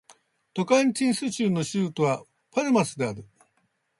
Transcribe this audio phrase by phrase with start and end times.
[0.55, 3.23] トカンティンス州の州都はパルマスである